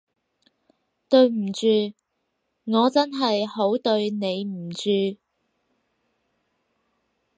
[1.07, 1.67] 對唔住，
[2.63, 4.89] 我真係好對你唔住